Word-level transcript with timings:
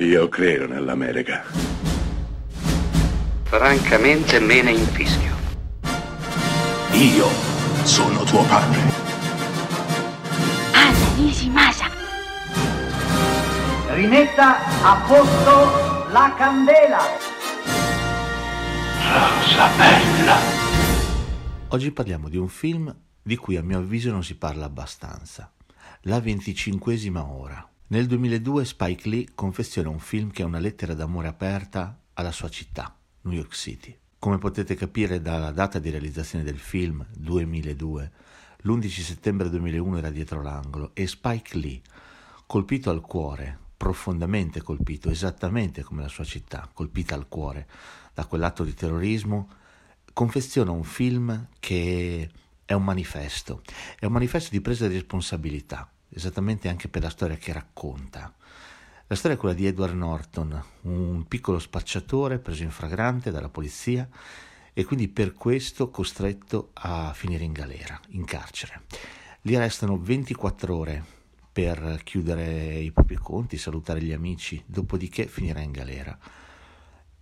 Io 0.00 0.28
credo 0.28 0.68
nell'America. 0.68 1.42
Francamente 3.42 4.38
me 4.38 4.62
ne 4.62 4.70
infischio. 4.70 5.34
Io 6.92 7.26
sono 7.82 8.22
tuo 8.22 8.44
padre. 8.44 8.78
Anna 10.72 11.14
Nishimasa. 11.16 11.90
Rimetta 13.88 14.58
a 14.84 15.04
posto 15.04 16.12
la 16.12 16.32
candela. 16.38 17.00
Rosa 19.02 19.68
bella. 19.76 20.36
Oggi 21.70 21.90
parliamo 21.90 22.28
di 22.28 22.36
un 22.36 22.48
film 22.48 22.94
di 23.20 23.34
cui 23.34 23.56
a 23.56 23.64
mio 23.64 23.78
avviso 23.78 24.12
non 24.12 24.22
si 24.22 24.36
parla 24.36 24.66
abbastanza. 24.66 25.52
La 26.02 26.20
venticinquesima 26.20 27.26
ora. 27.26 27.68
Nel 27.90 28.06
2002 28.06 28.66
Spike 28.66 29.08
Lee 29.08 29.28
confessiona 29.34 29.88
un 29.88 29.98
film 29.98 30.30
che 30.30 30.42
è 30.42 30.44
una 30.44 30.58
lettera 30.58 30.92
d'amore 30.92 31.26
aperta 31.26 31.98
alla 32.12 32.32
sua 32.32 32.50
città, 32.50 32.94
New 33.22 33.32
York 33.32 33.54
City. 33.54 33.96
Come 34.18 34.36
potete 34.36 34.74
capire 34.74 35.22
dalla 35.22 35.52
data 35.52 35.78
di 35.78 35.88
realizzazione 35.88 36.44
del 36.44 36.58
film, 36.58 37.02
2002, 37.16 38.12
l'11 38.58 38.88
settembre 38.90 39.48
2001 39.48 39.96
era 39.96 40.10
dietro 40.10 40.42
l'angolo 40.42 40.90
e 40.92 41.06
Spike 41.06 41.56
Lee, 41.56 41.80
colpito 42.44 42.90
al 42.90 43.00
cuore, 43.00 43.58
profondamente 43.74 44.60
colpito, 44.60 45.08
esattamente 45.08 45.82
come 45.82 46.02
la 46.02 46.08
sua 46.08 46.24
città, 46.24 46.68
colpita 46.70 47.14
al 47.14 47.26
cuore 47.26 47.66
da 48.12 48.26
quell'atto 48.26 48.64
di 48.64 48.74
terrorismo, 48.74 49.48
confeziona 50.12 50.72
un 50.72 50.84
film 50.84 51.48
che 51.58 52.30
è 52.66 52.74
un 52.74 52.84
manifesto, 52.84 53.62
è 53.98 54.04
un 54.04 54.12
manifesto 54.12 54.50
di 54.50 54.60
presa 54.60 54.86
di 54.88 54.92
responsabilità 54.92 55.90
esattamente 56.10 56.68
anche 56.68 56.88
per 56.88 57.02
la 57.02 57.10
storia 57.10 57.36
che 57.36 57.52
racconta. 57.52 58.32
La 59.06 59.14
storia 59.14 59.36
è 59.36 59.40
quella 59.40 59.54
di 59.54 59.66
Edward 59.66 59.94
Norton, 59.94 60.62
un 60.82 61.26
piccolo 61.26 61.58
spacciatore 61.58 62.38
preso 62.38 62.62
in 62.62 62.70
fragrante 62.70 63.30
dalla 63.30 63.48
polizia 63.48 64.06
e 64.72 64.84
quindi 64.84 65.08
per 65.08 65.32
questo 65.32 65.90
costretto 65.90 66.70
a 66.74 67.12
finire 67.14 67.44
in 67.44 67.52
galera, 67.52 67.98
in 68.10 68.24
carcere. 68.24 68.82
Lì 69.42 69.56
restano 69.56 69.98
24 69.98 70.76
ore 70.76 71.04
per 71.50 72.02
chiudere 72.04 72.78
i 72.78 72.92
propri 72.92 73.16
conti, 73.16 73.56
salutare 73.56 74.02
gli 74.02 74.12
amici, 74.12 74.62
dopodiché 74.66 75.26
finirà 75.26 75.60
in 75.60 75.72
galera. 75.72 76.16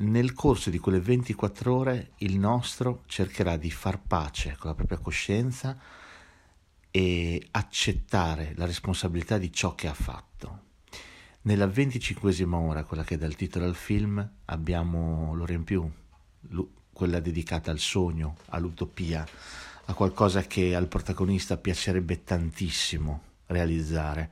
Nel 0.00 0.32
corso 0.32 0.68
di 0.68 0.78
quelle 0.78 1.00
24 1.00 1.74
ore 1.74 2.10
il 2.18 2.38
nostro 2.38 3.04
cercherà 3.06 3.56
di 3.56 3.70
far 3.70 4.00
pace 4.00 4.56
con 4.58 4.70
la 4.70 4.76
propria 4.76 4.98
coscienza, 4.98 5.78
e 6.90 7.46
accettare 7.50 8.52
la 8.56 8.66
responsabilità 8.66 9.38
di 9.38 9.52
ciò 9.52 9.74
che 9.74 9.88
ha 9.88 9.94
fatto. 9.94 10.66
Nella 11.42 11.66
venticinquesima 11.66 12.56
ora, 12.56 12.84
quella 12.84 13.04
che 13.04 13.16
dà 13.16 13.26
il 13.26 13.36
titolo 13.36 13.64
al 13.64 13.74
film, 13.74 14.28
abbiamo 14.46 15.34
l'ora 15.34 15.52
in 15.52 15.64
più, 15.64 15.90
quella 16.92 17.20
dedicata 17.20 17.70
al 17.70 17.78
sogno, 17.78 18.36
all'utopia, 18.46 19.26
a 19.84 19.94
qualcosa 19.94 20.42
che 20.42 20.74
al 20.74 20.88
protagonista 20.88 21.56
piacerebbe 21.56 22.24
tantissimo 22.24 23.22
realizzare, 23.46 24.30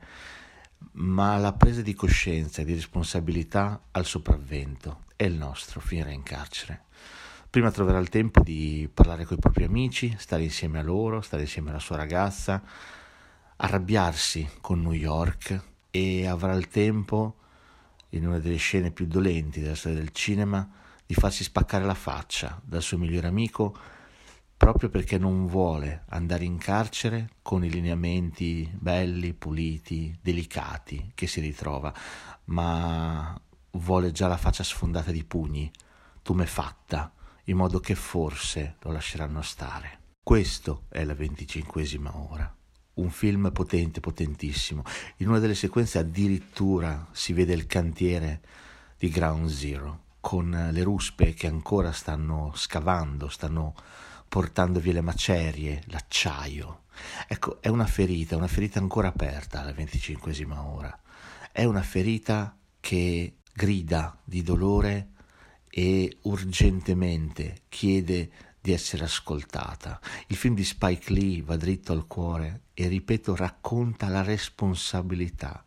ma 0.93 1.37
la 1.37 1.53
presa 1.53 1.81
di 1.81 1.93
coscienza 1.93 2.61
e 2.61 2.65
di 2.65 2.73
responsabilità 2.73 3.87
al 3.91 4.05
sopravvento 4.05 5.05
è 5.15 5.23
il 5.23 5.33
nostro 5.33 5.79
finire 5.79 6.13
in 6.13 6.23
carcere. 6.23 6.83
Prima 7.49 7.71
troverà 7.71 7.97
il 7.99 8.09
tempo 8.09 8.41
di 8.41 8.89
parlare 8.93 9.23
con 9.23 9.37
i 9.37 9.39
propri 9.39 9.63
amici, 9.63 10.13
stare 10.19 10.43
insieme 10.43 10.79
a 10.79 10.83
loro, 10.83 11.21
stare 11.21 11.43
insieme 11.43 11.69
alla 11.69 11.79
sua 11.79 11.95
ragazza, 11.95 12.61
arrabbiarsi 13.55 14.47
con 14.59 14.81
New 14.81 14.91
York 14.91 15.63
e 15.89 16.27
avrà 16.27 16.53
il 16.53 16.67
tempo, 16.67 17.35
in 18.09 18.27
una 18.27 18.39
delle 18.39 18.57
scene 18.57 18.91
più 18.91 19.07
dolenti 19.07 19.61
della 19.61 19.75
storia 19.75 19.97
del 19.97 20.11
cinema, 20.11 20.69
di 21.05 21.13
farsi 21.13 21.43
spaccare 21.43 21.85
la 21.85 21.93
faccia 21.93 22.59
dal 22.63 22.81
suo 22.81 22.97
migliore 22.97 23.27
amico 23.27 23.75
proprio 24.57 24.89
perché 24.89 25.17
non 25.17 25.45
vuole 25.45 26.03
andare 26.09 26.43
in 26.43 26.57
carcere 26.57 27.29
con 27.41 27.63
i 27.63 27.69
lineamenti 27.69 28.69
belli, 28.73 29.33
puliti, 29.33 30.17
delicati 30.21 31.11
che 31.15 31.27
si 31.27 31.39
ritrova, 31.39 31.93
ma 32.45 33.39
vuole 33.71 34.11
già 34.11 34.27
la 34.27 34.37
faccia 34.37 34.63
sfondata 34.63 35.11
di 35.11 35.23
pugni, 35.23 35.71
tumefatta, 36.23 37.13
in 37.47 37.57
modo 37.57 37.79
che 37.79 37.95
forse 37.95 38.75
lo 38.81 38.91
lasceranno 38.91 39.41
stare. 39.41 39.99
Questo 40.21 40.83
è 40.89 41.03
la 41.03 41.13
venticinquesima 41.13 42.17
ora. 42.17 42.53
Un 42.95 43.09
film 43.09 43.51
potente, 43.53 43.99
potentissimo. 43.99 44.83
In 45.17 45.29
una 45.29 45.39
delle 45.39 45.55
sequenze 45.55 45.99
addirittura 45.99 47.07
si 47.11 47.33
vede 47.33 47.53
il 47.53 47.67
cantiere 47.67 48.41
di 48.97 49.09
Ground 49.09 49.49
Zero, 49.49 50.03
con 50.19 50.69
le 50.71 50.83
ruspe 50.83 51.33
che 51.33 51.47
ancora 51.47 51.91
stanno 51.91 52.51
scavando, 52.55 53.29
stanno 53.29 53.75
portando 54.27 54.79
via 54.79 54.93
le 54.93 55.01
macerie, 55.01 55.83
l'acciaio. 55.85 56.83
Ecco, 57.27 57.61
è 57.61 57.69
una 57.69 57.85
ferita, 57.85 58.35
una 58.35 58.47
ferita 58.47 58.79
ancora 58.79 59.09
aperta 59.09 59.61
alla 59.61 59.71
venticinquesima 59.71 60.65
ora. 60.65 60.99
È 61.51 61.63
una 61.63 61.83
ferita 61.83 62.57
che 62.79 63.37
grida 63.53 64.17
di 64.23 64.43
dolore 64.43 65.11
e 65.69 66.17
urgentemente 66.21 67.63
chiede 67.69 68.31
di 68.59 68.71
essere 68.73 69.05
ascoltata. 69.05 69.99
Il 70.27 70.35
film 70.35 70.53
di 70.53 70.63
Spike 70.63 71.13
Lee 71.13 71.41
va 71.41 71.55
dritto 71.55 71.93
al 71.93 72.07
cuore 72.07 72.63
e, 72.73 72.87
ripeto, 72.87 73.35
racconta 73.35 74.07
la 74.09 74.23
responsabilità, 74.23 75.63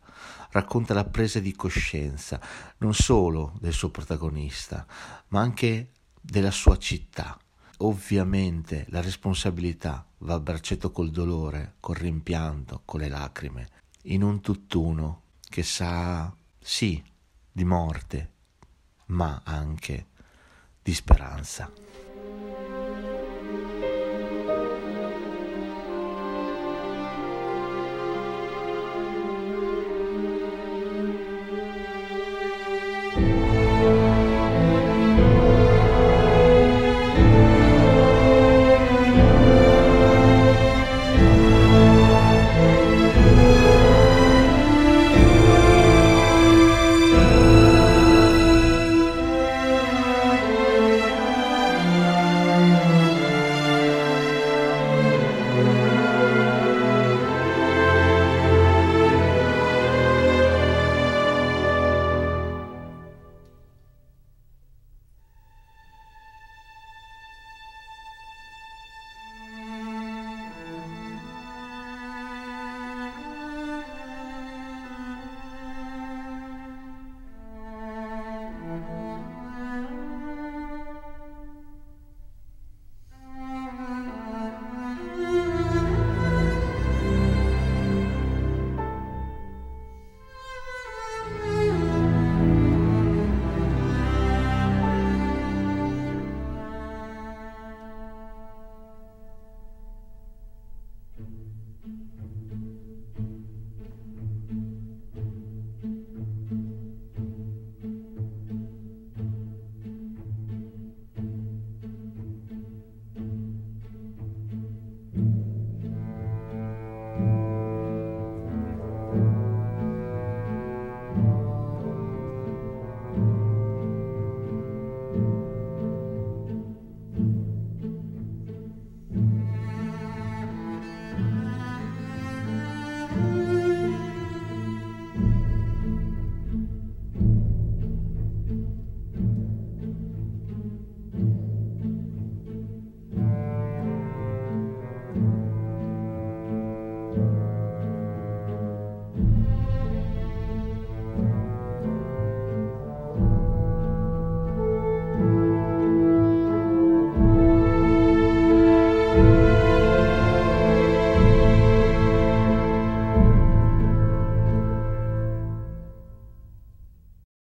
racconta 0.51 0.93
la 0.93 1.05
presa 1.05 1.39
di 1.39 1.55
coscienza 1.55 2.39
non 2.77 2.93
solo 2.93 3.57
del 3.59 3.73
suo 3.73 3.89
protagonista, 3.89 4.85
ma 5.29 5.41
anche 5.41 5.89
della 6.21 6.51
sua 6.51 6.77
città. 6.77 7.39
Ovviamente 7.77 8.85
la 8.89 9.01
responsabilità 9.01 10.05
va 10.19 10.35
a 10.35 10.39
braccetto 10.39 10.91
col 10.91 11.09
dolore, 11.09 11.75
col 11.79 11.95
rimpianto, 11.95 12.81
con 12.85 12.99
le 12.99 13.07
lacrime, 13.07 13.69
in 14.03 14.21
un 14.21 14.41
tutt'uno 14.41 15.23
che 15.49 15.63
sa, 15.63 16.31
sì, 16.59 17.03
di 17.51 17.63
morte, 17.63 18.29
ma 19.11 19.41
anche 19.43 20.07
di 20.81 20.93
speranza. 20.93 21.69